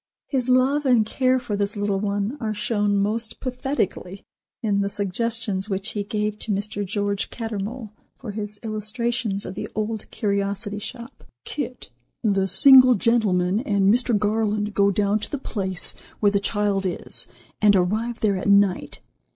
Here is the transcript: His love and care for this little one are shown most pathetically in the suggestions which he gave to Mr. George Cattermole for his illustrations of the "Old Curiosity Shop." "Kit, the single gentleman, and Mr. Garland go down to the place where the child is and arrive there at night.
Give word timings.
His 0.25 0.49
love 0.49 0.83
and 0.83 1.05
care 1.05 1.37
for 1.37 1.55
this 1.55 1.77
little 1.77 1.99
one 1.99 2.35
are 2.39 2.55
shown 2.55 2.97
most 2.97 3.39
pathetically 3.39 4.25
in 4.63 4.81
the 4.81 4.89
suggestions 4.89 5.69
which 5.69 5.89
he 5.89 6.03
gave 6.03 6.39
to 6.39 6.51
Mr. 6.51 6.83
George 6.83 7.29
Cattermole 7.29 7.91
for 8.17 8.31
his 8.31 8.59
illustrations 8.63 9.45
of 9.45 9.53
the 9.53 9.69
"Old 9.75 10.09
Curiosity 10.09 10.79
Shop." 10.79 11.23
"Kit, 11.45 11.91
the 12.23 12.47
single 12.47 12.95
gentleman, 12.95 13.59
and 13.59 13.93
Mr. 13.93 14.17
Garland 14.17 14.73
go 14.73 14.89
down 14.89 15.19
to 15.19 15.29
the 15.29 15.37
place 15.37 15.93
where 16.19 16.31
the 16.31 16.39
child 16.39 16.87
is 16.87 17.27
and 17.61 17.75
arrive 17.75 18.21
there 18.21 18.37
at 18.37 18.49
night. 18.49 19.01